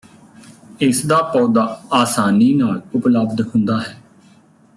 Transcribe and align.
ਇਸ 0.79 1.05
ਦਾ 1.05 1.21
ਪੌਦਾ 1.33 1.65
ਆਸਾਨੀ 1.93 2.53
ਨਾਲ 2.53 2.81
ਉਪਲਬਧ 2.95 3.41
ਹੁੰਦਾ 3.47 3.79
ਹੈ 3.79 3.95